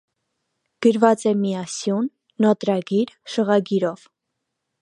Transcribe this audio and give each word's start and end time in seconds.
Գրված 0.85 1.25
է 1.33 1.33
միասյուն, 1.43 2.09
նոտրգիր, 2.47 3.15
շղագիրով։ 3.35 4.09